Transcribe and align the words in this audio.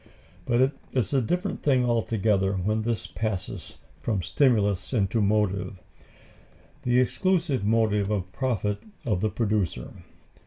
But 0.47 0.61
it 0.61 0.71
is 0.93 1.13
a 1.13 1.21
different 1.21 1.61
thing 1.61 1.85
altogether 1.85 2.53
when 2.53 2.81
this 2.81 3.05
passes 3.05 3.77
from 3.99 4.23
stimulus 4.23 4.93
into 4.93 5.21
motive 5.21 5.79
the 6.81 6.99
exclusive 6.99 7.63
motive 7.63 8.09
of 8.09 8.31
profit 8.31 8.79
to 9.05 9.15
the 9.17 9.29
producer. 9.29 9.93